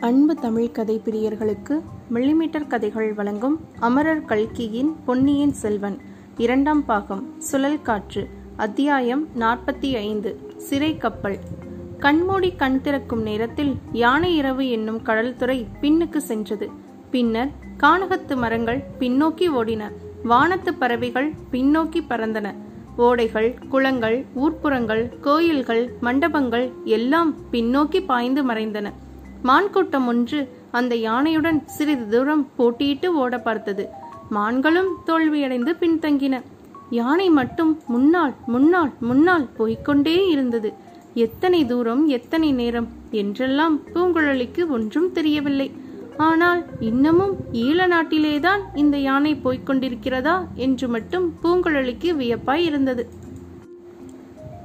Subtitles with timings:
[0.00, 1.80] அன்பு தமிழ் கதை பிரியர்களுக்கு
[2.14, 5.98] மில்லிமீட்டர் கதைகள் வழங்கும் அமரர் கல்கியின் பொன்னியின் செல்வன்.
[6.36, 11.38] இரண்டாம் பாகம் சுழல் காற்று அத்தியாயம் நாற்பத்தி ஐந்து சிறை கப்பல்.
[11.98, 16.70] கண்மூடி கண் திறக்கும் நேரத்தில் யானை இரவு என்னும் கடல்துறை பின்னுக்கு சென்றது.
[17.10, 19.92] பின்னர் கானகத்து மரங்கள் பின்னோக்கி ஓடின.
[20.24, 22.54] வானத்து பறவைகள் பின்னோக்கி பறந்தன.
[22.98, 28.92] ஓடைகள் குளங்கள் ஊர்ப்புறங்கள் கோயில்கள் மண்டபங்கள் எல்லாம் பின்னோக்கி பாய்ந்து மறைந்தன.
[29.44, 33.88] மான்கூட்டம் ஒன்று அந்த யானையுடன் சிறிது தூரம் போட்டியிட்டு ஓட பார்த்தது.
[34.30, 36.42] மான்களும் தோல்வியடைந்து பின்தங்கின.
[36.90, 40.72] யானை மட்டும் முன்னால் முன்னால் முன்னால் போய்க்கொண்டே இருந்தது.
[41.14, 45.72] எத்தனை தூரம் எத்தனை நேரம் என்றெல்லாம் பூங்குழலிக்கு ஒன்றும் தெரியவில்லை.
[46.16, 53.08] ஆனால் இன்னமும் ஈழ நாட்டிலேதான் இந்த யானை போய்க் கொண்டிருக்கிறதா என்று மட்டும் பூங்குழலிக்கு வியப்பாய் இருந்தது.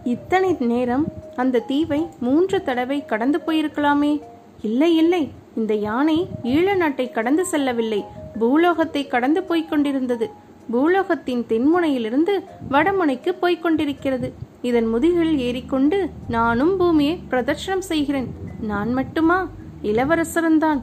[0.04, 4.22] இத்தனை நேரம் அந்த தீவை மூன்று தடவை கடந்து போயிருக்கலாமே.
[4.64, 5.32] இல்லை இல்லை.
[5.56, 8.04] இந்த யானை ஈழ நாட்டை கடந்து செல்லவில்லை.
[8.40, 10.30] பூலோகத்தை கடந்து போய்க் கொண்டிருந்தது.
[10.74, 12.36] பூலோகத்தின் தென்முனையிலிருந்து
[12.72, 14.34] வடமுனைக்கு போய்க் கொண்டிருக்கிறது.
[14.62, 18.28] இதன் முதுகில் ஏறிக்கொண்டு நானும் பூமியை பிரதர்ஷனம் செய்கிறேன்.
[18.62, 19.50] நான் மட்டுமா?
[19.84, 20.82] இளவரசன்தான்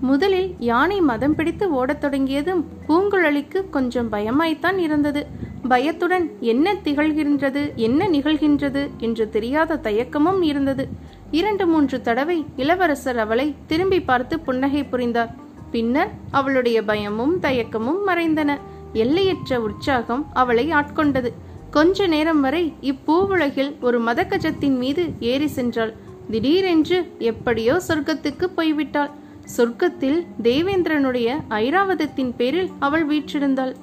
[0.00, 5.26] முதலில் யானை மதம் பிடித்து ஓடத் தொடங்கியதும் பூங்குழலிக்கு கொஞ்சம் பயமாய்த்தான் இருந்தது.
[5.68, 10.88] பயத்துடன் என்ன திகழ்கின்றது என்ன நிகழ்கின்றது என்று தெரியாத தயக்கமும் இருந்தது.
[11.30, 15.34] இரண்டு மூன்று தடவை இளவரசர் அவளை திரும்பி பார்த்து புன்னகை புரிந்தார்.
[15.70, 18.58] பின்னர் அவளுடைய பயமும் தயக்கமும் மறைந்தன.
[18.92, 21.32] எல்லையற்ற உற்சாகம் அவளை ஆட்கொண்டது.
[21.70, 25.92] கொஞ்ச நேரம் வரை இப்பூவுலகில் ஒரு மதக்கஜத்தின் மீது ஏறி சென்றாள்.
[26.30, 29.10] திடீரென்று எப்படியோ சொர்க்கத்துக்கு போய்விட்டாள்.
[29.56, 33.74] சொர்க்கத்தில் தேவேந்திரனுடைய ஐராவதத்தின் பேரில் அவள் வீற்றிருந்தாள்.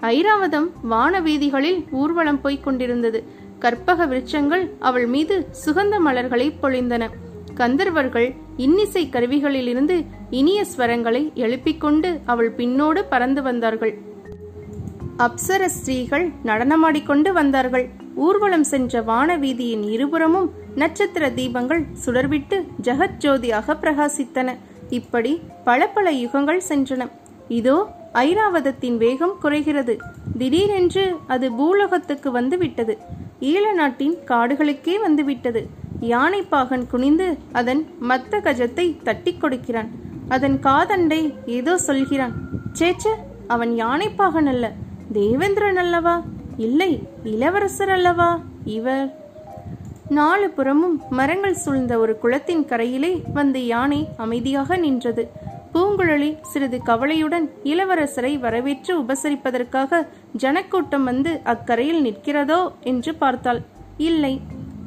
[0.00, 3.35] ஐராவதம் வான வீதிகளில் ஊர்வலம் போய்க் கொண்டிருந்தது.
[3.58, 7.08] கற்பக விருட்சங்கள் அவள் மீது சுகந்த மலர்களை பொழிந்தன.
[7.54, 13.98] கந்தர்வர்கள் இன்னிசை கருவிகளிலிருந்து இனிய ஸ்வரங்களை எழுப்பிக் கொண்டு அவள் பின்னோடு பறந்து வந்தார்கள்.
[15.18, 17.88] அப்சர ஸ்திரீகள் நடனமாடிக்கொண்டு வந்தார்கள்.
[18.14, 24.56] ஊர்வலம் சென்ற வான வீதியின் இருபுறமும் நட்சத்திர தீபங்கள் சுடர்விட்டு ஜெகத் ஜோதியாக பிரகாசித்தன.
[24.90, 27.08] இப்படி பல பல யுகங்கள் சென்றன.
[27.48, 27.76] இதோ
[28.12, 29.96] ஐராவதத்தின் வேகம் குறைகிறது.
[30.38, 32.98] திடீரென்று அது பூலோகத்துக்கு வந்து விட்டது
[33.40, 35.68] ஈழ நாட்டின் காடுகளுக்கே வந்துவிட்டது.
[36.00, 39.90] யானைப்பாகன் குனிந்து அதன் மத்த கஜத்தை தட்டி கொடுக்கிறான்.
[40.28, 42.34] அதன் காதண்டை ஏதோ சொல்கிறான்.
[42.78, 43.08] சேச்ச
[43.46, 44.72] அவன் யானைப்பாகன் அல்ல.
[45.12, 46.22] தேவேந்திரன் அல்லவா?
[46.56, 48.40] இல்லை இளவரசர் அல்லவா?
[48.64, 49.14] இவர்.
[50.08, 55.30] நாலு புறமும் மரங்கள் சூழ்ந்த ஒரு குளத்தின் கரையிலே வந்து யானை அமைதியாக நின்றது.
[55.76, 59.98] பூங்குழலி சிறிது கவலையுடன் இளவரசரை வரவேற்று உபசரிப்பதற்காக
[60.36, 63.60] ஜனக்கூட்டம் வந்து அக்கரையில் நிற்கிறதோ என்று பார்த்தாள்.
[63.96, 64.40] இல்லை.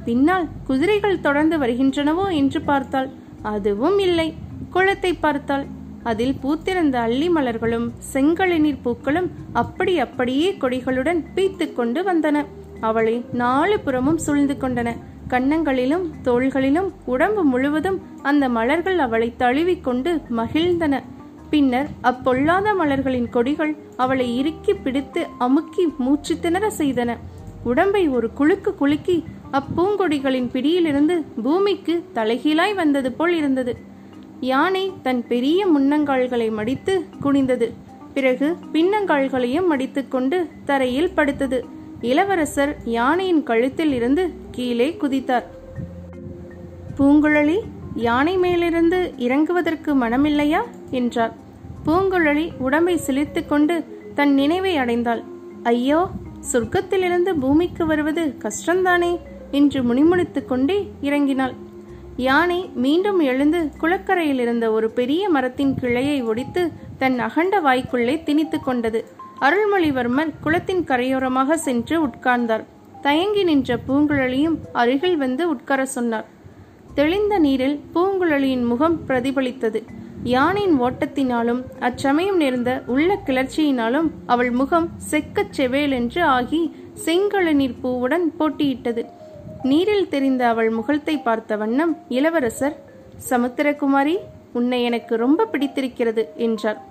[0.06, 3.10] பின்னால் குதிரைகள் தொடர்ந்து வருகின்றனவோ என்று பார்த்தாள்.
[3.42, 4.28] அதுவும் இல்லை.
[4.70, 5.66] குளத்தை பார்த்தாள்.
[6.04, 12.46] அதில் பூத்திருந்த அள்ளி மலர்களும் செங்கழிநீர் பூக்களும் அப்படி அப்படியே கொடிகளுடன் பீத்து கொண்டு வந்தன.
[12.82, 14.96] அவளை நாலு புறமும் சூழ்ந்து கொண்டன.
[15.30, 21.04] கன்னங்களிலும் தோள்களிலும் உடம்பு முழுவதும் அந்த மலர்கள் அவளை தழுவிக்கொண்டு மகிழ்ந்தன.
[21.50, 27.18] பின்னர் அப்பொல்லாத மலர்களின் கொடிகள் அவளை இறுக்கி பிடித்து அமுக்கி மூச்சு திணற செய்தன.
[27.64, 33.78] உடம்பை ஒரு குலுக்கு குலுக்கி அப்பூங்கொடிகளின் பிடியிலிருந்து பூமிக்கு தலைகீழாய் வந்தது போல் இருந்தது.
[34.40, 37.74] யானை தன் பெரிய முன்னங்கால்களை மடித்து குனிந்தது.
[38.14, 41.60] பிறகு பின்னங்கால்களையும் மடித்துக்கொண்டு தரையில் படுத்தது.
[42.02, 45.44] இளவரசர் யானையின் கழுத்தில் இருந்து கீழே குதித்தார்.
[46.98, 47.60] பூங்குழலி
[47.96, 50.62] யானை மேலிருந்து இறங்குவதற்கு மனமில்லையா?
[50.92, 51.34] என்றார்.
[51.86, 55.24] பூங்குழலி உடம்பை சிலித்து கொண்டு தன் நினைவை அடைந்தாள்.
[55.64, 56.08] ஐயோ
[56.54, 59.20] சொர்க்கத்திலிருந்து பூமிக்கு வருவது கஷ்டம்தானே?
[59.52, 61.54] என்று முணிமுடித்துக் கொண்டே இறங்கினாள்.
[62.18, 69.06] யானை மீண்டும் எழுந்து குளக்கரையில் இருந்த ஒரு பெரிய மரத்தின் கிளையை ஒடித்து தன் அகண்ட வாய்க்குள்ளே திணித்து கொண்டது.
[69.46, 72.64] அருள்மொழிவர்மர் குளத்தின் கரையோரமாக சென்று உட்கார்ந்தார்.
[73.02, 76.26] தயங்கி நின்ற பூங்குழலியும் அருகில் வந்து உட்கார சொன்னார்.
[76.94, 79.84] தெளிந்த நீரில் பூங்குழலியின் முகம் பிரதிபலித்தது.
[80.24, 86.76] யானையின் ஓட்டத்தினாலும் அச்சமயம் நேர்ந்த உள்ள கிளர்ச்சியினாலும் அவள் முகம் செக்கச் செவேலென்று ஆகி
[87.06, 89.06] செங்கழநீர் பூவுடன் போட்டியிட்டது.
[89.64, 92.78] நீரில் தெரிந்த அவள் முகத்தை பார்த்த வண்ணம் இளவரசர்
[93.30, 94.18] சமுத்திரகுமாரி
[94.54, 96.89] உன்னை எனக்கு ரொம்ப பிடித்திருக்கிறது என்றார்.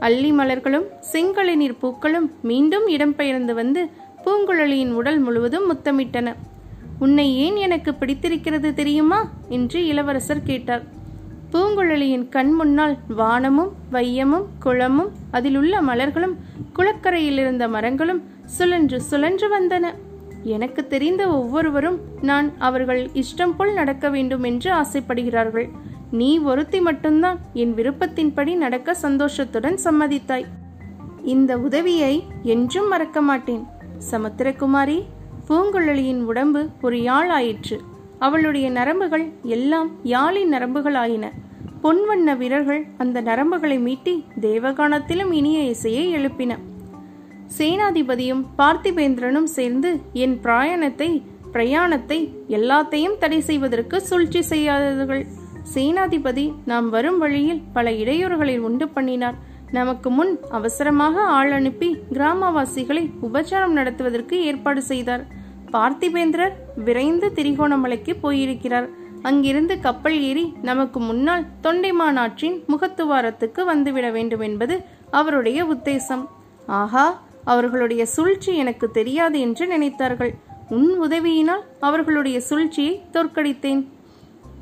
[0.00, 3.88] அல்லி மலர்களும் செங்கழநீர் பூக்களும் மீண்டும் இடம்பெயர்ந்து வந்து
[4.24, 6.34] பூங்குழலியின் உடல் முழுவதும் முத்தமிட்டன.
[6.98, 9.30] உன்னை ஏன் எனக்கு பிடித்திருக்கிறது தெரியுமா?
[9.48, 10.82] என்று இளவரசர் கேட்டார்.
[11.52, 16.36] பூங்குழலியின் கண் முன்னால் வானமும் வையமும் குளமும் அதிலுள்ள மலர்களும்
[16.72, 19.94] குளக்கரையில் இருந்த மரங்களும் சுழன்று சுழன்று வந்தன.
[20.42, 25.68] எனக்கு தெரிந்த ஒவ்வொருவரும் நான் அவர்கள் இஷ்டம் போல் நடக்க வேண்டும் என்று ஆசைப்படுகிறார்கள்.
[26.18, 30.44] நீ ஒருத்தி மட்டும்தான் என் விருப்பத்தின்படி நடக்க சந்தோஷத்துடன் சம்மதித்தாய்.
[31.32, 33.64] இந்த உதவியை என்றும் மறக்க மாட்டேன்.
[34.10, 34.98] சமுத்திரகுமாரி
[35.48, 37.76] பூங்குழலியின் உடம்பு ஒரு யாழ் ஆயிற்று
[38.18, 41.24] அவளுடைய நரம்புகள் எல்லாம் யாழின் நரம்புகளாயின.
[41.82, 46.52] பொன்வண்ண வீரர்கள் அந்த நரம்புகளை மீட்டி தேவகானத்திலும் இனிய இசையை எழுப்பின.
[47.58, 51.10] சேனாதிபதியும் பார்த்திபேந்திரனும் சேர்ந்து என் பிராயணத்தை
[51.52, 55.24] பிரயாணத்தை எல்லாத்தையும் தடை செய்வதற்கு சூழ்ச்சி செய்யாதவர்கள்.
[55.74, 59.34] சேனாதிபதி நாம் வரும் வழியில் பல இடையூறுகளை உண்டு பண்ணினார்.
[59.70, 65.24] நமக்கு முன் அவசரமாக ஆள் அனுப்பி கிராமவாசிகளை உபச்சாரம் நடத்துவதற்கு ஏற்பாடு செய்தார்.
[65.72, 66.52] பார்த்திபேந்திரர்
[66.84, 68.88] விரைந்து திரிகோணமலைக்கு போயிருக்கிறார்.
[69.22, 76.24] அங்கிருந்து கப்பல் ஏறி நமக்கு முன்னால் தொண்டைமானாற்றின் முகத்துவாரத்துக்கு வந்துவிட வேண்டும் என்பது அவருடைய உத்தேசம்.
[76.66, 80.32] ஆஹா அவர்களுடைய சூழ்ச்சி எனக்கு தெரியாது என்று நினைத்தார்கள்.
[80.68, 83.82] உன் உதவியினால் அவர்களுடைய சூழ்ச்சியை தோற்கடித்தேன்.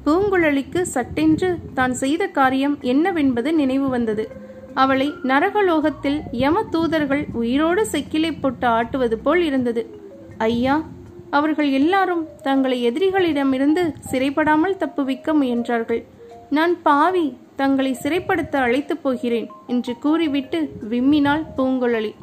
[0.05, 4.29] பூங்குழலிக்கு சட்டென்று தான் செய்த காரியம் என்னவென்பது நினைவு வந்தது.
[4.75, 9.95] அவளை நரகலோகத்தில் யம தூதர்கள் உயிரோடு செக்கிலை போட்டு ஆட்டுவது போல் இருந்தது.
[10.39, 10.85] ஐயா
[11.31, 16.03] அவர்கள் எல்லாரும் தங்களை எதிரிகளிடமிருந்து சிறைப்படாமல் தப்புவிக்க முயன்றார்கள்.
[16.51, 22.15] நான் பாவி தங்களை சிறைப்படுத்த அழைத்துப் போகிறேன் என்று கூறிவிட்டு விம்மினாள் பூங்குழலி.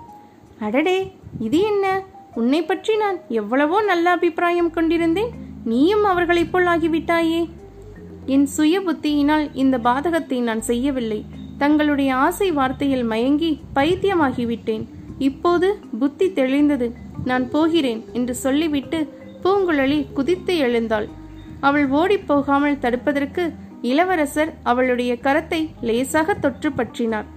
[0.60, 2.02] அடடே இது என்ன?
[2.36, 5.32] உன்னை பற்றி நான் எவ்வளவோ நல்ல அபிப்பிராயம் கொண்டிருந்தேன்.
[5.64, 7.50] நீயும் அவர்களைப் போல் ஆகிவிட்டாயே.
[8.34, 11.20] என் சுய புத்தியினால் இந்த பாதகத்தை நான் செய்யவில்லை.
[11.58, 14.84] தங்களுடைய ஆசை வார்த்தையில் மயங்கி பைத்தியமாகிவிட்டேன்.
[15.28, 16.88] இப்போது புத்தி தெளிந்தது.
[17.26, 19.00] நான் போகிறேன் என்று சொல்லிவிட்டு
[19.44, 21.08] பூங்குழலி குதித்து எழுந்தாள்.
[21.60, 23.44] அவள் ஓடிப்போகாமல் தடுப்பதற்கு
[23.82, 27.28] இளவரசர் அவளுடைய கரத்தை லேசாக தொற்று பற்றினார்.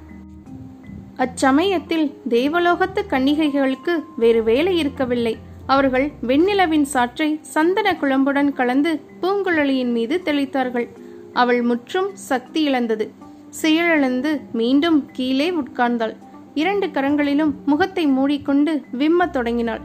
[1.17, 5.35] அச்சமயத்தில் தேவலோகத்து கன்னிகைகளுக்கு வேறு வேலை இருக்கவில்லை.
[5.67, 10.89] அவர்கள் வெண்ணிலவின் சாற்றை சந்தன குழம்புடன் கலந்து பூங்குழலியின் மீது தெளித்தார்கள்.
[11.33, 13.11] அவள் முற்றும் சக்தி இழந்தது.
[13.49, 16.17] செயலிழந்து மீண்டும் கீழே உட்கார்ந்தாள்.
[16.55, 19.81] இரண்டு கரங்களிலும் முகத்தை மூடிக்கொண்டு விம்மத் தொடங்கினாள்.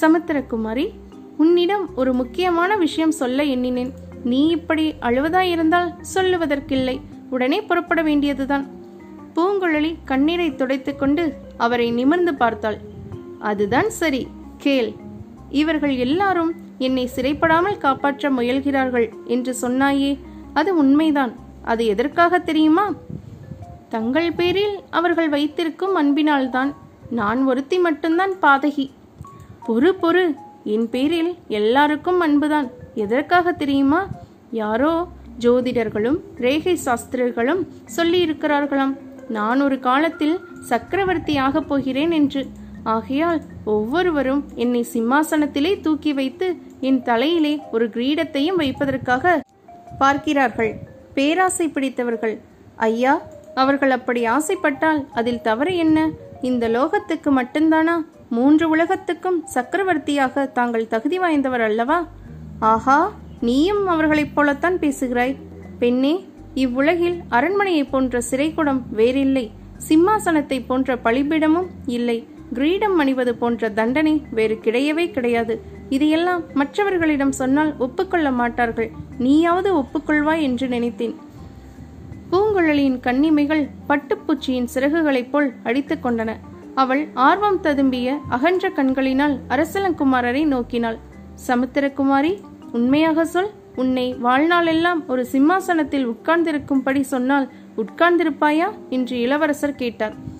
[0.00, 0.90] சமுத்திரகுமாரி
[1.36, 3.92] உன்னிடம் ஒரு முக்கியமான விஷயம் சொல்ல எண்ணினேன்.
[4.24, 7.00] நீ இப்படி அழுவதாயிருந்தால் சொல்லுவதற்கில்லை.
[7.30, 8.66] உடனே புறப்பட வேண்டியதுதான்.
[9.36, 12.78] பூங்குழலி கண்ணீரை துடைத்துக்கொண்டு அவரை நிமிர்ந்து பார்த்தாள்.
[13.38, 14.26] அதுதான் சரி.
[14.56, 14.92] கேள்.
[15.50, 20.18] இவர்கள் எல்லாரும் என்னை சிறைப்படாமல் காப்பாற்ற முயல்கிறார்கள் என்று சொன்னாயே
[20.52, 21.34] அது உண்மைதான்.
[21.62, 22.94] அது எதற்காக தெரியுமா?
[23.88, 26.74] தங்கள் பேரில் அவர்கள் வைத்திருக்கும் அன்பினால்தான்
[27.10, 28.90] நான் ஒருத்தி மட்டும்தான் பாதகி.
[29.68, 30.34] பொறு பொறு
[30.64, 32.70] என் பேரில் எல்லாருக்கும் அன்புதான்.
[32.94, 34.06] எதற்காக தெரியுமா?
[34.50, 35.08] யாரோ
[35.40, 37.66] ஜோதிடர்களும் ரேகை சாஸ்திரர்களும்
[37.96, 38.96] சொல்லியிருக்கிறார்களாம்
[39.28, 42.46] நான் ஒரு காலத்தில் சக்கரவர்த்தி ஆகப் போகிறேன் என்று.
[42.82, 43.40] ஆகையால்
[43.74, 46.46] ஒவ்வொருவரும் என்னை சிம்மாசனத்திலே தூக்கி வைத்து
[46.80, 49.34] என் தலையிலே ஒரு கிரீடத்தையும் வைப்பதற்காக
[49.98, 50.72] பார்க்கிறார்கள்.
[51.16, 52.34] பேராசை பிடித்தவர்கள்
[52.88, 53.14] ஐயா
[53.54, 55.98] அவர்கள் அப்படி ஆசைப்பட்டால் அதில் தவறு என்ன?
[56.42, 57.96] இந்த லோகத்துக்கு மட்டும்தானா?
[58.30, 61.98] மூன்று உலகத்துக்கும் சக்கரவர்த்தியாக தாங்கள் தகுதி வாய்ந்தவர் அல்லவா?
[62.72, 62.98] ஆஹா
[63.40, 65.36] நீயும் அவர்களைப் போலத்தான் பேசுகிறாய்.
[65.78, 66.14] பெண்ணே
[66.54, 69.46] இவ்வுலகில் அரண்மனையைப் போன்ற சிறைக்குடம் வேறில்லை.
[69.88, 72.18] சிம்மாசனத்தை போன்ற பலிபீடமும் இல்லை.
[72.52, 75.60] கிரீடம் அணிவது போன்ற தண்டனை வேறு கிடையவே கிடையாது.
[75.88, 78.90] இதையெல்லாம் மற்றவர்களிடம் சொன்னால் ஒப்புக்கொள்ள மாட்டார்கள்.
[79.18, 81.14] நீயாவது ஒப்புக்கொள்வாய் என்று நினைத்தேன்.
[82.32, 86.36] பூங்குழலியின் கண்ணிமைகள் பட்டுப்பூச்சியின் சிறகுகளைப் போல் அடித்துக் கொண்டன.
[86.74, 90.98] அவள் ஆர்வம் ததும்பிய அகன்ற கண்களினால் அரசலங்குமாரரை நோக்கினாள்.
[91.46, 92.40] சமுத்திரகுமாரி
[92.72, 93.50] உண்மையாக சொல்.
[93.76, 98.70] உன்னை வாழ்நாளெல்லாம் ஒரு சிம்மாசனத்தில் உட்கார்ந்திருக்கும்படி சொன்னால் உட்கார்ந்திருப்பாயா?
[98.90, 100.36] என்று இளவரசர் கேட்டார்.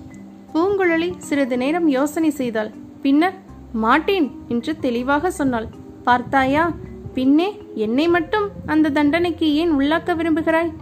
[0.53, 2.71] பூங்குழலி சிறிது நேரம் யோசனை செய்தாள்.
[3.01, 3.33] பின்னர்
[3.73, 5.67] மாட்டேன் என்று தெளிவாக சொன்னாள்.
[6.03, 6.71] பார்த்தாயா
[7.13, 10.73] பின்னே என்னை மட்டும் அந்த தண்டனைக்கு ஏன் உள்ளாக்க விரும்புகிறாய்?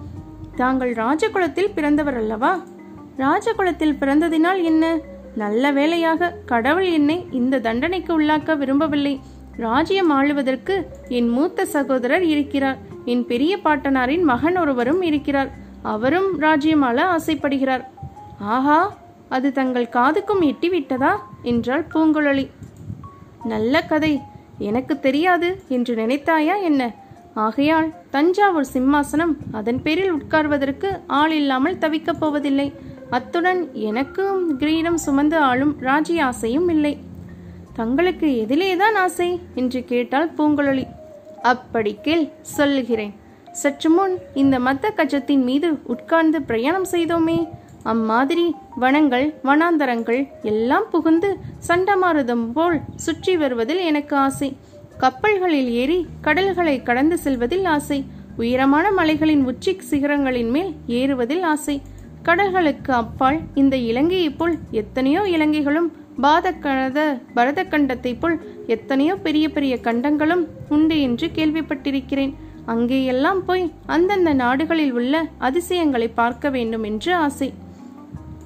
[0.56, 2.64] தாங்கள் ராஜகுலத்தில் பிறந்தவர் அல்லவா?
[3.18, 5.00] ராஜகுலத்தில் பிறந்ததினால் என்ன?
[5.36, 9.20] நல்ல வேளையாக கடவுள் என்னை இந்த தண்டனைக்கு உள்ளாக்க விரும்பவில்லை.
[9.58, 12.78] ராஜ்யம் ஆளுவதற்கு என் மூத்த சகோதரர் இருக்கிறார்.
[13.06, 15.50] என் பெரிய பாட்டனாரின் மகன் ஒருவரும் இருக்கிறார்.
[15.82, 17.84] அவரும் ராஜ்யம் ஆள ஆசைப்படுகிறார்.
[18.40, 18.98] ஆஹா!
[19.30, 22.50] அது தங்கள் காதுக்கும் எட்டி விட்டதா என்றாள் பூங்குழலி.
[23.44, 24.22] நல்ல கதை.
[24.58, 26.94] எனக்கு தெரியாது என்று நினைத்தாயா என்ன?
[27.34, 32.74] ஆகையால் தஞ்சாவூர் சிம்மாசனம் அதன் பேரில் உட்கார்வதற்கு ஆள் இல்லாமல் தவிக்கப் போவதில்லை.
[33.10, 36.98] அத்துடன் எனக்கும் கிரீடம் சுமந்து ஆளும் ராஜி ஆசையும் இல்லை.
[37.74, 39.40] தங்களுக்கு எதிலேதான் ஆசை?
[39.56, 40.88] என்று கேட்டாள் பூங்குழலி.
[41.42, 43.14] அப்படி கேள் சொல்லுகிறேன்.
[43.52, 47.48] சற்று முன் இந்த மத்த கஜத்தின் மீது உட்கார்ந்து பிரயாணம் செய்தோமே.
[47.92, 48.46] அம்மாதிரி
[48.82, 51.30] வனங்கள் வனாந்தரங்கள் எல்லாம் புகுந்து
[51.68, 54.50] சண்டமாருதம் போல் சுற்றி வருவதில் எனக்கு ஆசை.
[55.04, 58.00] கப்பல்களில் ஏறி கடல்களை கடந்து செல்வதில் ஆசை.
[58.42, 61.76] உயரமான மலைகளின் உச்சி சிகரங்களின் மேல் ஏறுவதில் ஆசை.
[62.28, 65.90] கடல்களுக்கு அப்பால் இந்த இலங்கையைப் போல் எத்தனையோ இலங்கைகளும்
[66.24, 67.00] பாதகத
[67.36, 68.38] பரதக்கண்டத்தைப் போல்
[68.76, 72.34] எத்தனையோ பெரிய பெரிய கண்டங்களும் உண்டு என்று கேள்விப்பட்டிருக்கிறேன்.
[72.74, 73.66] அங்கேயெல்லாம் போய்
[73.96, 77.50] அந்தந்த நாடுகளில் உள்ள அதிசயங்களை பார்க்க வேண்டும் என்று ஆசை.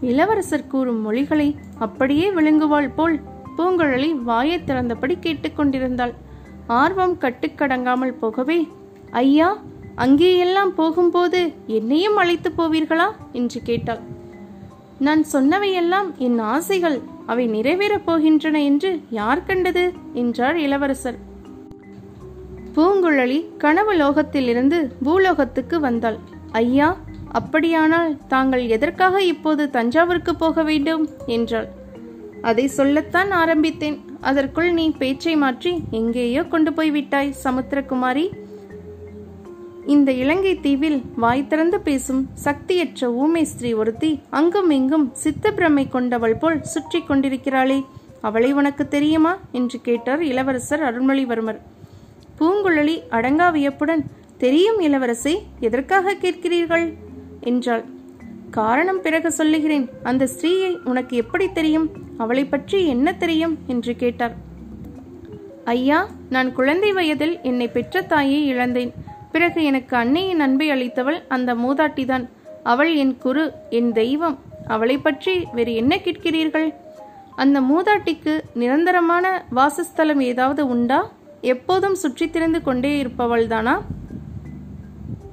[0.01, 3.19] இளவரசர் கூறும் மொழிகளை அப்படியே விழுங்குவாள் போல்
[3.57, 6.13] பூங்குழலி வாயைத் திறந்தபடி கேட்டுக்கொண்டிருந்தாள்.
[6.67, 8.67] ஆர்வம் கட்டுக்கடங்காமல் போகவே
[9.11, 9.61] ஐயா
[9.97, 13.11] அங்கேயெல்லாம் போகும்போது என்னையும் அழைத்து போவீர்களா?
[13.31, 13.99] என்று கேட்டாள்.
[14.99, 19.93] நான் சொன்னவையெல்லாம் என் ஆசைகள் அவை நிறைவேறப் போகின்றன என்று யார் கண்டது?
[20.13, 21.17] என்றார் இளவரசர்.
[22.75, 26.17] பூங்குழலி கனவு லோகத்திலிருந்து பூலோகத்துக்கு வந்தாள்.
[26.51, 26.97] ஐயா
[27.31, 31.09] அப்படியானால் தாங்கள் எதற்காக இப்போது தஞ்சாவூருக்கு போக வேண்டும்?
[31.25, 31.69] என்றாள்.
[32.41, 33.97] அதை சொல்லத்தான் ஆரம்பித்தேன்.
[34.19, 38.25] அதற்குள் நீ பேச்சை மாற்றி எங்கேயோ கொண்டு போய் விட்டாய் சமுத்திரகுமாரி.
[39.85, 46.35] இந்த இலங்கை தீவில் வாய் திறந்து பேசும் சக்தியற்ற ஊமை ஸ்திரீ ஒருத்தி அங்கும் இங்கும் சித்த பிரமை கொண்டவள்
[46.35, 47.79] போல் சுற்றி கொண்டிருக்கிறாளே
[48.21, 49.33] அவளை உனக்கு தெரியுமா?
[49.51, 51.59] என்று கேட்டார் இளவரசர் அருள்மொழிவர்மர்.
[52.39, 54.03] பூங்குழலி அடங்கா வியப்புடன்
[54.37, 56.85] தெரியும் இளவரசே எதற்காக கேட்கிறீர்கள்?
[57.41, 57.83] என்றாள்.
[58.51, 59.89] காரணம் பிறகு சொல்லுகிறேன்.
[60.03, 61.89] அந்த ஸ்திரீயை உனக்கு எப்படி தெரியும்?
[62.17, 63.57] அவளை பற்றி என்ன தெரியும்?
[63.67, 64.35] என்று கேட்டார்
[65.65, 68.93] ஐயா நான் குழந்தை வயதில் என்னை பெற்ற தாயை இழந்தேன்.
[69.31, 72.27] பிறகு எனக்கு அன்னையின் அன்பை அளித்தவள் அந்த மூதாட்டிதான்.
[72.63, 74.39] அவள் என் குரு என் தெய்வம்.
[74.67, 76.73] அவளை பற்றி வேறு என்ன கேட்கிறீர்கள்?
[77.35, 81.11] அந்த மூதாட்டிக்கு நிரந்தரமான வாசஸ்தலம் ஏதாவது உண்டா?
[81.41, 83.81] எப்போதும் சுற்றித் திறந்து கொண்டே இருப்பவள்தானா?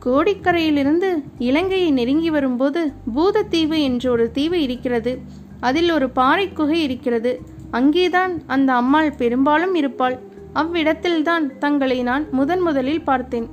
[0.04, 5.20] கோடிக்கரையிலிருந்து இலங்கையை நெருங்கி வரும்போது பூதத்தீவு என்ற ஒரு தீவு இருக்கிறது.
[5.60, 7.40] அதில் ஒரு பாறை குகை இருக்கிறது.
[7.70, 10.18] அங்கேதான் அந்த அம்மாள் பெரும்பாலும் இருப்பாள்.
[10.54, 13.48] அவ்விடத்தில்தான் தங்களை நான் முதன் முதலில் பார்த்தேன்.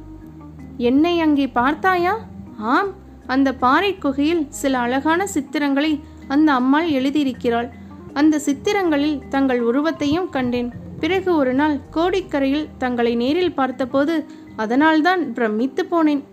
[0.77, 2.25] என்னை அங்கே பார்த்தாயா?
[2.57, 2.93] ஆம்.
[3.27, 7.69] அந்த பாறை குகையில் சில அழகான சித்திரங்களை அந்த அம்மாள் எழுதியிருக்கிறாள்.
[8.13, 10.71] அந்த சித்திரங்களில் தங்கள் உருவத்தையும் கண்டேன்.
[10.99, 14.25] பிறகு ஒரு நாள் கோடிக்கரையில் தங்களை நேரில் பார்த்தபோது
[14.55, 16.23] அதனால்தான் பிரமித்து போனேன்.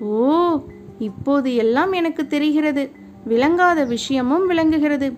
[0.00, 0.60] ஓ
[0.98, 2.90] இப்போது எல்லாம் எனக்கு தெரிகிறது.
[3.24, 5.12] விளங்காத விஷயமும் விளங்குகிறது.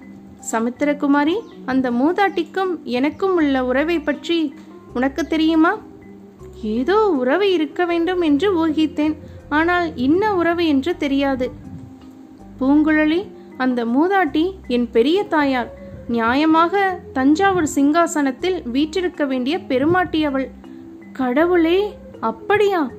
[0.52, 4.54] சமுத்திரகுமாரி அந்த மூதாட்டிக்கும் எனக்கும் உள்ள உறவை பற்றி
[4.94, 5.78] உனக்கு தெரியுமா?
[6.62, 9.16] ஏதோ உறவு இருக்க வேண்டும் என்று ஊகித்தேன்.
[9.48, 11.50] ஆனால் இன்ன உறவு என்று தெரியாது.
[12.60, 15.78] பூங்குழலி அந்த மூதாட்டி என் பெரிய தாயார்.
[16.08, 20.50] நியாயமாக தஞ்சாவூர் சிங்காசனத்தில் வீற்றிருக்க வேண்டிய பெருமாட்டி அவள்.
[21.12, 22.90] கடவுளே அப்படியா?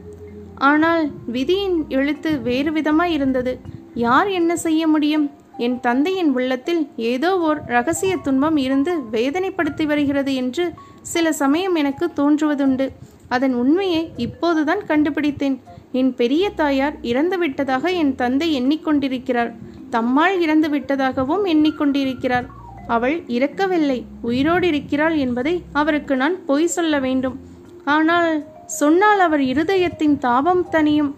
[0.69, 3.59] ஆனால் விதியின் எழுத்து வேறு விதமாய் இருந்தது.
[3.93, 5.25] யார் என்ன செய்ய முடியும்?
[5.57, 10.65] என் தந்தையின் உள்ளத்தில் ஏதோ ஓர் ரகசிய துன்பம் இருந்து வேதனைப்படுத்தி வருகிறது என்று
[11.01, 12.87] சில சமயம் எனக்கு தோன்றுவதுண்டு.
[13.27, 15.57] அதன் உண்மையை இப்போதுதான் கண்டுபிடித்தேன்.
[15.91, 19.51] என் பெரிய தாயார் இறந்துவிட்டதாக என் தந்தை எண்ணிக்கொண்டிருக்கிறார்.
[19.89, 22.47] தம்மாள் இறந்து விட்டதாகவும் எண்ணிக்கொண்டிருக்கிறார்.
[22.87, 27.37] அவள் இறக்கவில்லை உயிரோடு இருக்கிறாள் என்பதை அவருக்கு நான் பொய் சொல்ல வேண்டும்.
[27.85, 28.31] ஆனால்
[28.79, 31.11] சொன்னால் அவர் இருதயத்தின் தாபம் தனியும்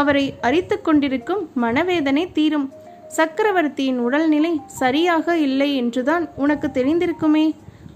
[0.00, 2.68] அவரை அரித்து கொண்டிருக்கும் மனவேதனை தீரும்.
[3.16, 7.46] சக்கரவர்த்தியின் உடல்நிலை சரியாக இல்லை என்றுதான் உனக்கு தெரிந்திருக்குமே.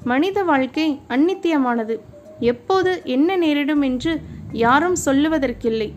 [0.04, 1.94] மனித வாழ்க்கை அந்நித்தியமானது
[2.52, 4.12] எப்போது என்ன நேரிடும் என்று
[4.64, 5.88] யாரும் சொல்லுவதற்கில்லை.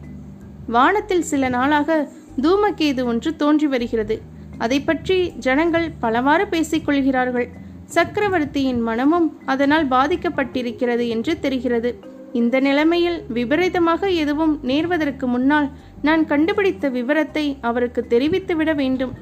[0.67, 1.97] வானத்தில் சில நாளாக
[2.41, 4.15] தூமகேது ஒன்று தோன்றி வருகிறது.
[4.57, 7.49] அதை பற்றி ஜனங்கள் பலவாறு பேசிக்கொள்கிறார்கள்
[7.95, 11.91] சக்கரவர்த்தியின் மனமும் அதனால் பாதிக்கப்பட்டிருக்கிறது என்று தெரிகிறது.
[12.33, 15.69] இந்த நிலைமையில் விபரீதமாக எதுவும் நேர்வதற்கு முன்னால்
[16.01, 19.13] நான் கண்டுபிடித்த விவரத்தை அவருக்கு தெரிவித்துவிட வேண்டும்.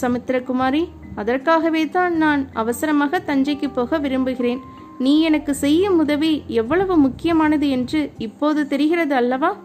[0.00, 4.60] சமுத்திரகுமாரி அதற்காகவே தான் நான் அவசரமாக தஞ்சைக்கு போக விரும்புகிறேன்.
[4.98, 9.56] நீ எனக்கு செய்யும் உதவி எவ்வளவு முக்கியமானது என்று இப்போது தெரிகிறது அல்லவா?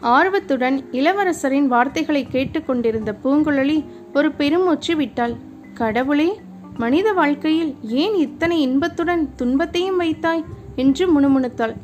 [0.00, 5.36] ஆர்வத்துடன் இளவரசரின் வார்த்தைகளை கேட்டுக்கொண்டிருந்த பூங்குழலி ஒரு பெருமூச்சு விட்டாள்.
[5.74, 6.30] கடவுளே
[6.78, 10.44] மனித வாழ்க்கையில் ஏன் இத்தனை இன்பத்துடன் துன்பத்தையும் வைத்தாய்?
[10.76, 11.74] என்று முணுமுணுத்தாள்.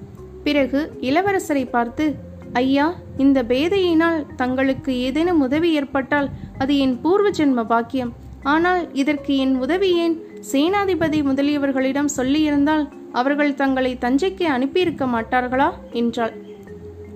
[0.45, 6.28] பிறகு இளவரசரை பார்த்து ஐயா இந்த பேதையினால் தங்களுக்கு ஏதேனும் உதவி ஏற்பட்டால்
[6.59, 8.12] அது என் பூர்வ ஜென்ம பாக்கியம்.
[8.42, 10.23] ஆனால் இதற்கு என் உதவி ஏன்?
[10.52, 15.68] சேனாதிபதி முதலியவர்களிடம் சொல்லியிருந்தால் அவர்கள் தங்களை தஞ்சைக்கு அனுப்பியிருக்க மாட்டார்களா?
[15.92, 16.33] என்றாள்.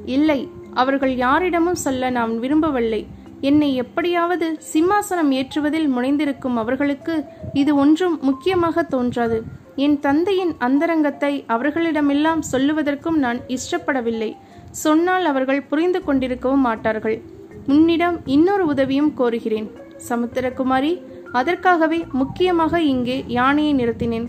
[0.04, 3.06] இல்லை அவர்கள் யாரிடமும் சொல்ல நான் விரும்பவில்லை.
[3.40, 9.42] என்னை எப்படியாவது சிம்மாசனம் ஏற்றுவதில் முனைந்திருக்கும் அவர்களுக்கு இது ஒன்றும் முக்கியமாக தோன்றாது.
[9.76, 14.36] என் தந்தையின் அந்தரங்கத்தை அவர்களிடமெல்லாம் சொல்லுவதற்கும் நான் இஷ்டப்படவில்லை.
[14.70, 17.22] சொன்னால் அவர்கள் புரிந்து கொண்டிருக்கவும் மாட்டார்கள்.
[17.66, 19.70] உன்னிடம் இன்னொரு உதவியும் கோருகிறேன்.
[20.08, 21.02] சமுத்திரகுமாரி
[21.32, 24.28] அதற்காகவே முக்கியமாக இங்கே யானையை நிறுத்தினேன்.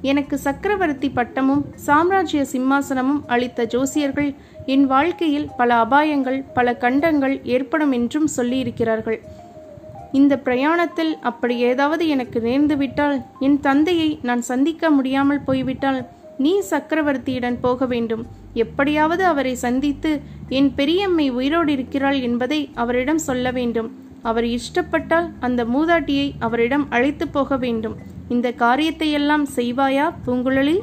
[0.00, 4.34] எனக்கு சக்கரவர்த்தி பட்டமும் சாம்ராஜ்ய சிம்மாசனமும் அளித்த ஜோசியர்கள்
[4.66, 9.18] என் வாழ்க்கையில் பல அபாயங்கள் பல கண்டங்கள் ஏற்படும் என்றும் சொல்லியிருக்கிறார்கள்.
[10.14, 16.00] இந்த பிரயாணத்தில் அப்படி ஏதாவது எனக்கு நேர்ந்துவிட்டால் என் தந்தையை நான் சந்திக்க முடியாமல் போய்விட்டால்
[16.38, 18.22] நீ சக்கரவர்த்தியிடம் போக வேண்டும்.
[18.54, 23.88] எப்படியாவது அவரை சந்தித்து என் பெரியம்மை உயிரோடு இருக்கிறாள் என்பதை அவரிடம் சொல்ல வேண்டும்.
[24.22, 27.96] அவர் இஷ்டப்பட்டால் அந்த மூதாட்டியை அவரிடம் அழைத்து போக வேண்டும்.
[28.28, 30.76] இந்த காரியத்தையெல்லாம் செய்வாயா பூங்குழலி?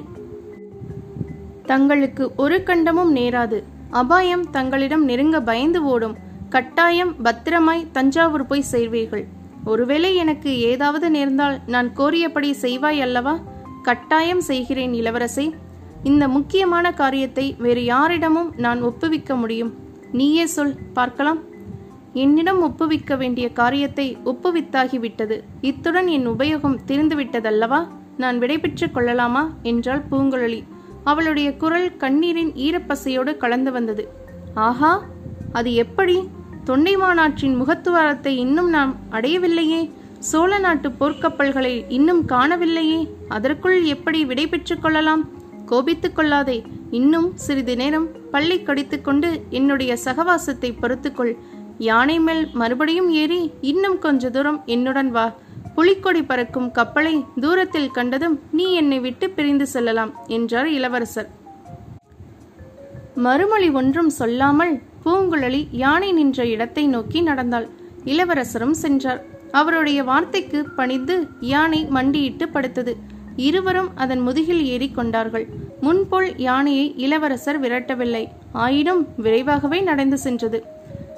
[1.65, 3.59] தங்களுக்கு ஒரு கண்டமும் நேராது.
[3.89, 6.17] அபாயம் தங்களிடம் நெருங்க பயந்து ஓடும்.
[6.53, 9.23] கட்டாயம் பத்திரமாய் தஞ்சாவூர் போய் சேர்வீர்கள்
[9.63, 13.39] ஒருவேளை எனக்கு ஏதாவது நேர்ந்தால் நான் கோரியபடி செய்வாய் அல்லவா?
[13.83, 15.51] கட்டாயம் செய்கிறேன் இளவரசே.
[16.03, 19.71] இந்த முக்கியமான காரியத்தை வேறு யாரிடமும் நான் ஒப்புவிக்க முடியும்.
[20.11, 21.39] நீயே சொல் பார்க்கலாம்.
[22.13, 27.87] என்னிடம் ஒப்புவிக்க வேண்டிய காரியத்தை ஒப்புவித்தாகிவிட்டது இத்துடன் என் உபயோகம் தீர்ந்துவிட்டதல்லவா?
[28.17, 29.53] நான் விடைபெற்று கொள்ளலாமா?
[29.63, 30.63] என்றாள் பூங்குழலி.
[31.03, 34.09] அவளுடைய குரல் கண்ணீரின் ஈரப்பசையோடு கலந்து வந்தது.
[34.53, 35.03] ஆஹா
[35.53, 36.29] அது எப்படி?
[36.63, 39.79] தொண்டை மாநாட்டின் முகத்துவாரத்தை இன்னும் நாம் அடையவில்லையே?
[40.19, 42.99] சோழ நாட்டு போர்க்கப்பல்களை இன்னும் காணவில்லையே?
[43.27, 45.23] அதற்குள் எப்படி விடை பெற்றுக் கொள்ளலாம்?
[45.65, 46.57] கோபித்துக் கொள்ளாதே.
[46.91, 51.33] இன்னும் சிறிது நேரம் பள்ளி கடித்துக்கொண்டு என்னுடைய சகவாசத்தை பொறுத்துக்கொள்
[51.77, 55.25] யானை மேல் மறுபடியும் ஏறி இன்னும் கொஞ்ச தூரம் என்னுடன் வா.
[55.75, 61.29] புலிக்கொடி பறக்கும் கப்பலை தூரத்தில் கண்டதும் நீ என்னை விட்டு பிரிந்து செல்லலாம் என்றார் இளவரசர்.
[63.15, 64.73] மறுமொழி ஒன்றும் சொல்லாமல்
[65.05, 67.67] பூங்குழலி யானை நின்ற இடத்தை நோக்கி நடந்தாள்.
[68.05, 69.21] இளவரசரும் சென்றார்.
[69.51, 72.93] அவருடைய வார்த்தைக்கு பணிந்து யானை மண்டியிட்டு படுத்தது.
[73.35, 75.47] இருவரும் அதன் முதுகில் ஏறி கொண்டார்கள்.
[75.81, 78.27] முன்போல் யானையை இளவரசர் விரட்டவில்லை.
[78.51, 80.63] ஆயினும் விரைவாகவே நடந்து சென்றது.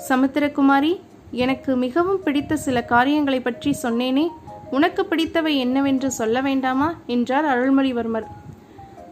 [0.09, 0.99] சமுத்திரகுமாரி
[1.31, 4.27] எனக்கு மிகவும் பிடித்த சில காரியங்களை பற்றி சொன்னேனே.
[4.71, 6.93] உனக்கு பிடித்தவை என்னவென்று சொல்ல வேண்டாமா?
[7.05, 8.23] என்றார் அருள்மொழிவர்மர்.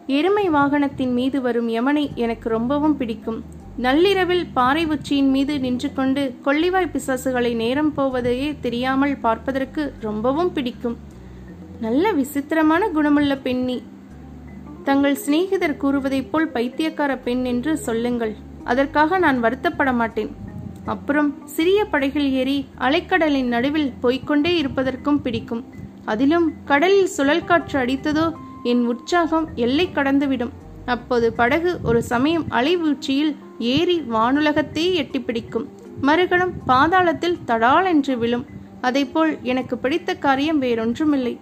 [0.08, 3.60] எருமை வாகனத்தின் மீது வரும் யமனை எனக்கு ரொம்பவும் பிடிக்கும்.
[3.78, 10.98] நள்ளிரவில் பாறை உச்சியின் மீது நின்று கொண்டு கொள்ளிவாய் பிசாசுகளை நேரம் போவதையே தெரியாமல் பார்ப்பதற்கு ரொம்பவும் பிடிக்கும்.
[11.80, 13.84] நல்ல விசித்திரமான குணமுள்ள பெண்ணி.
[14.84, 18.36] தங்கள் சிநேகிதர் கூறுவதைப் போல் பைத்தியக்கார பெண் என்று சொல்லுங்கள்.
[18.64, 20.36] அதற்காக நான் வருத்தப்பட மாட்டேன்.
[20.86, 25.64] அப்புறம் சிறிய படைகள் ஏறி அலைக்கடலின் நடுவில் போய்கொண்டே இருப்பதற்கும் பிடிக்கும்.
[26.06, 30.52] அதிலும் கடலில் சுழல் காற்று அடித்ததோ என் உற்சாகம் எல்லை கடந்துவிடும்.
[30.86, 33.36] அப்போது படகு ஒரு சமயம் அலைவீழ்ச்சியில்
[33.76, 35.66] ஏறி வானுலகத்தையே எட்டிப்பிடிக்கும்
[36.02, 38.46] மறுகணம் பாதாளத்தில் தடால் என்று விழும்.
[38.82, 41.34] அதைப்போல் எனக்கு பிடித்த காரியம் வேறொன்றுமில்லை.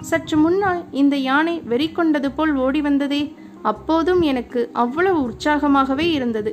[0.00, 3.22] சற்று முன்னால் இந்த யானை வெறி கொண்டது போல் ஓடி வந்ததே
[3.62, 6.52] அப்போதும் எனக்கு அவ்வளவு உற்சாகமாகவே இருந்தது.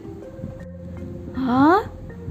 [1.49, 1.59] ஆ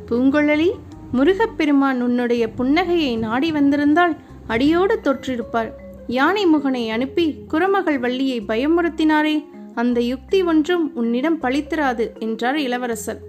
[0.08, 0.70] பூங்குழலி
[1.12, 4.14] முருகப்பெருமான் உன்னுடைய புன்னகையை நாடி வந்திருந்தால்
[4.46, 5.70] அடியோடு தொற்றிருப்பார்.
[6.06, 9.36] யானை முகனை அனுப்பி குரமகள் வள்ளியை பயமுறுத்தினாரே
[9.74, 13.20] அந்த யுக்தி ஒன்றும் உன்னிடம் பழித்திராது என்றார் இளவரசர்.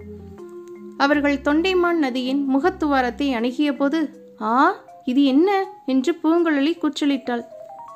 [0.96, 4.00] அவர்கள் தொண்டைமான் நதியின் முகத்துவாரத்தை அணுகியபோது
[4.40, 4.54] ஆ
[5.04, 5.66] இது என்ன?
[5.86, 7.42] என்று பூங்குழலி கூச்சலிட்டாள்.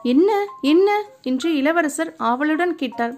[0.02, 0.30] என்ன
[0.62, 0.88] என்ன?
[1.22, 3.14] என்று இளவரசர் ஆவலுடன் கேட்டார்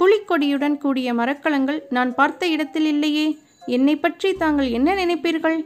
[0.00, 3.26] புலிக்கொடியுடன் கூடிய மரக்கலங்கள் நான் பார்த்த இடத்தில் இல்லையே.
[3.66, 5.58] என்னை பற்றி தாங்கள் என்ன நினைப்பீர்கள்?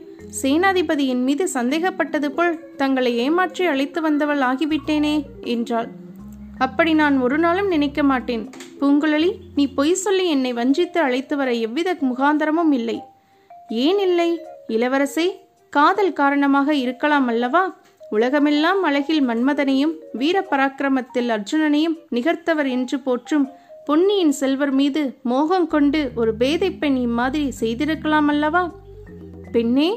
[0.42, 5.88] சேனாதிபதியின் மீது சந்தேகப்பட்டது போல் தங்களை ஏமாற்றி அழைத்து வந்தவள் ஆகிவிட்டேனே என்றாள்.
[6.64, 8.42] அப்படி நான் ஒரு நாளும் நினைக்க மாட்டேன்.
[8.81, 12.99] பூங்குழலி நீ பொய் சொல்லி என்னை வஞ்சித்து அழைத்து வர எவ்வித முகாந்தரமும் இல்லை.
[13.85, 14.31] ஏன் இல்லை?
[14.68, 15.29] இளவரசே
[15.73, 17.62] காதல் காரணமாக இருக்கலாம் அல்லவா?
[18.11, 23.46] உலகமெல்லாம் அழகில் மன்மதனையும் வீர பராக்கிரமத்தில் அர்ஜுனனையும் நிகர்த்தவர் என்று போற்றும்
[23.87, 28.62] பொன்னியின் செல்வர் மீது மோகம் கொண்டு ஒரு பேதை பெண் இம்மாதிரி செய்திருக்கலாம் அல்லவா?
[29.53, 29.90] பெண்ணே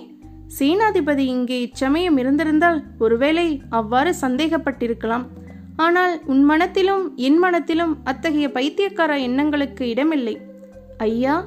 [0.60, 5.26] சேனாதிபதி இங்கே இச்சமயம் இருந்திருந்தால் ஒருவேளை அவ்வாறு சந்தேகப்பட்டிருக்கலாம்.
[5.76, 10.42] ஆனால் உன் மனத்திலும் என் மனத்திலும் அத்தகைய பைத்தியக்கார எண்ணங்களுக்கு இடமில்லை.
[10.98, 11.46] ஐயா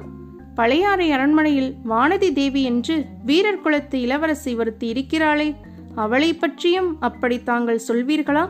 [0.55, 5.55] பழையாறை அரண்மனையில் வானதி தேவி என்று வீரர் குலத்து இளவரசி ஒருத்தி இருக்கிறாளே
[5.95, 8.49] அவளை பற்றியும் அப்படி தாங்கள் சொல்வீர்களா?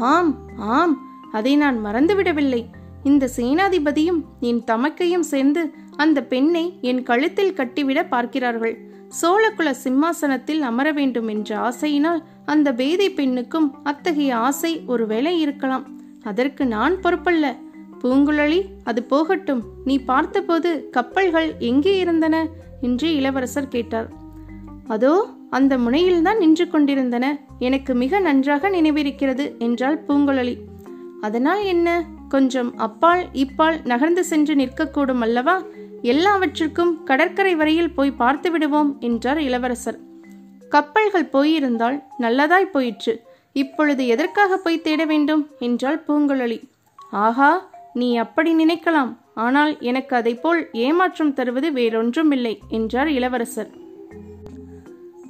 [0.00, 1.00] ஆம் ஆம்
[1.32, 2.64] அதை நான் மறந்துவிடவில்லை.
[3.02, 8.91] இந்த சேனாதிபதியும் என் தமக்கையும் சேர்ந்து அந்த பெண்ணை என் கழுத்தில் கட்டிவிட பார்க்கிறார்கள்.
[9.20, 16.00] சோழகுல சிம்மாசனத்தில் அமர வேண்டும் என்ற ஆசையினால் அந்த பேதை பெண்ணுக்கும் அத்தகைய ஆசை ஒருவேளை இருக்கலாம்.
[16.22, 17.56] அதற்கு நான் பொறுப்பல்ல.
[18.02, 19.62] பூங்குழலி அது போகட்டும்.
[19.84, 22.48] நீ பார்த்தபோது கப்பல்கள் எங்கே இருந்தன?
[22.80, 24.08] என்று இளவரசர் கேட்டார்.
[24.86, 27.38] அதோ அந்த முனையில்தான் நின்று கொண்டிருந்தன.
[27.58, 30.56] எனக்கு மிக நன்றாக நினைவிருக்கிறது என்றாள் பூங்குழலி.
[31.20, 32.04] அதனால் என்ன?
[32.28, 35.62] கொஞ்சம் அப்பால் இப்பால் நகர்ந்து சென்று நிற்கக்கூடும் அல்லவா?
[36.02, 39.98] எல்லாவற்றிற்கும் கடற்கரை வரையில் போய் பார்த்து விடுவோம் என்றார் இளவரசர்.
[40.68, 43.22] கப்பல்கள் போயிருந்தால் நல்லதாய் போயிற்று.
[43.52, 45.48] இப்பொழுது எதற்காக போய் தேட வேண்டும்?
[45.58, 46.62] என்றாள் பூங்குழலி.
[47.10, 49.16] ஆஹா நீ அப்படி நினைக்கலாம்.
[49.34, 53.70] ஆனால் எனக்கு அதைப்போல் ஏமாற்றம் தருவது வேறொன்றுமில்லை என்றார் இளவரசர்.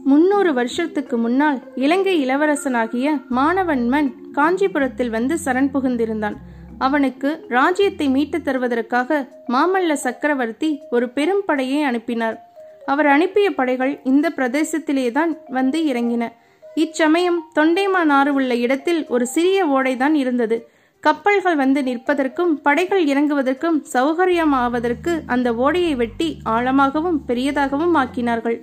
[0.05, 6.35] முன்னூறு வருஷத்துக்கு முன்னால் இலங்கை இளவரசனாகிய மாணவன்மன் காஞ்சிபுரத்தில் வந்து சரண் புகுந்திருந்தான்.
[6.83, 12.39] அவனுக்கு ராஜ்யத்தை மீட்டுத் தருவதற்காக மாமல்ல சக்கரவர்த்தி ஒரு பெரும் படையை அனுப்பினார்.
[12.87, 16.33] அவர் அனுப்பிய படைகள் இந்த பிரதேசத்திலேதான் வந்து இறங்கின.
[16.75, 20.69] இச்சமயம் தொண்டைமானாறு உள்ள இடத்தில் ஒரு சிறிய ஓடைதான் இருந்தது.
[21.01, 28.61] கப்பல்கள் வந்து நிற்பதற்கும் படைகள் இறங்குவதற்கும் சௌகரியமாவதற்கு அந்த ஓடையை வெட்டி ஆழமாகவும் பெரியதாகவும் ஆக்கினார்கள்.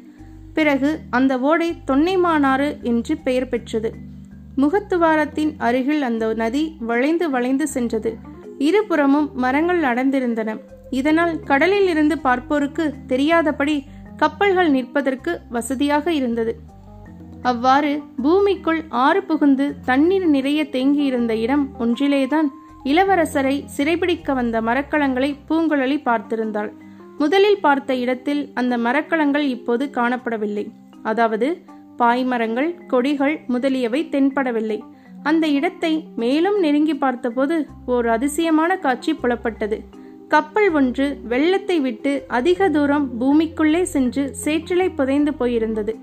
[0.53, 4.08] பிறகு அந்த ஓடை தொன்னைமானாறு என்று பெயர் பெற்றது.
[4.57, 8.17] முகத்துவாரத்தின் அருகில் அந்த நதி வளைந்து வளைந்து சென்றது.
[8.57, 10.59] இருபுறமும் மரங்கள் அடர்ந்திருந்தன
[10.89, 13.83] இதனால் கடலில் இருந்து பார்ப்போருக்கு தெரியாதபடி
[14.17, 16.59] கப்பல்கள் நிற்பதற்கு வசதியாக இருந்தது.
[17.41, 22.47] அவ்வாறு பூமிக்குள் ஆறு புகுந்து தண்ணீர் நிறைய தேங்கியிருந்த இடம் ஒன்றிலேதான்
[22.85, 26.71] இளவரசரை சிறைபிடிக்க வந்த மரக்கலங்களை பூங்குழலி பார்த்திருந்தாள்.
[27.17, 30.71] முதலில் பார்த்த இடத்தில் அந்த மரக்கலங்கள் இப்போது காணப்படவில்லை.
[31.03, 31.63] அதாவது
[31.99, 34.79] பாய்மரங்கள் கொடிகள் முதலியவை தென்படவில்லை.
[35.23, 39.79] அந்த இடத்தை மேலும் நெருங்கி பார்த்தபோது ஓர் அதிசயமான காட்சி புலப்பட்டது.
[40.27, 45.95] கப்பல் ஒன்று வெள்ளத்தை விட்டு அதிக தூரம் பூமிக்குள்ளே சென்று சேற்றிலை புதைந்து போயிருந்தது.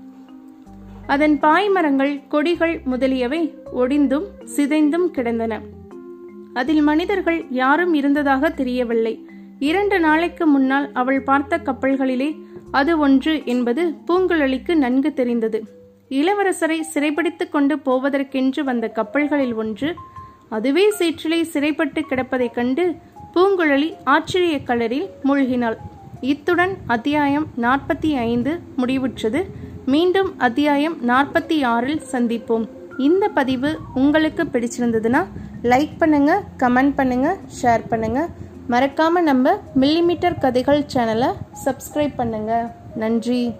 [1.07, 3.41] அதன் பாய்மரங்கள் கொடிகள் முதலியவை
[3.75, 5.59] ஒடிந்தும் சிதைந்தும் கிடந்தன.
[6.53, 9.13] அதில் மனிதர்கள் யாரும் இருந்ததாக தெரியவில்லை.
[9.59, 12.29] இரண்டு நாளைக்கு முன்னால் அவள் பார்த்த கப்பல்களிலே
[12.71, 15.59] அது ஒன்று என்பது பூங்குழலிக்கு நன்கு தெரிந்தது.
[16.09, 19.95] இளவரசரை சிறைப்பிடித்துக் கொண்டு போவதற்கென்று வந்த கப்பல்களில் ஒன்று
[20.49, 22.95] அதுவே சேற்றிலே சிறைப்பட்டு கிடப்பதைக் கண்டு
[23.33, 25.77] பூங்குழலி ஆச்சரிய கலரில் மூழ்கினாள்.
[26.21, 29.41] இத்துடன் அத்தியாயம் நாற்பத்தி ஐந்து முடிவுற்றது.
[29.85, 32.67] மீண்டும் அத்தியாயம் நாற்பத்தி ஆறில் சந்திப்போம்.
[32.97, 35.25] இந்த பதிவு உங்களுக்கு பிடிச்சிருந்ததுன்னா
[35.63, 38.27] லைக் பண்ணுங்க கமெண்ட் பண்ணுங்க ஷேர் பண்ணுங்க.
[38.69, 41.31] மறக்காம நம்ம மில்லிமீட்டர் கதைகள் சேனலை
[41.65, 42.73] சப்ஸ்கிரைப் பண்ணுங்க.
[42.95, 43.53] நன்றி.